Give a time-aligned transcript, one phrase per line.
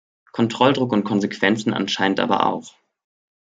[0.31, 2.73] Kontrolldruck und Konsequenzen anscheinend aber auch.